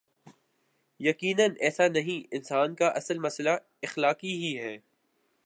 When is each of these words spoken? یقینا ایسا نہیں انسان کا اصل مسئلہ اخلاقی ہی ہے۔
یقینا 0.99 1.43
ایسا 1.59 1.87
نہیں 1.87 2.27
انسان 2.31 2.75
کا 2.75 2.87
اصل 2.87 3.17
مسئلہ 3.19 3.49
اخلاقی 3.83 4.33
ہی 4.35 4.57
ہے۔ 4.57 4.77